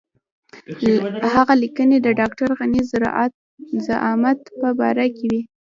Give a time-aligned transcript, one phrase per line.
[1.33, 2.91] هغه لیکنې د ډاکټر غني د
[3.87, 5.41] زعامت په باره کې وې.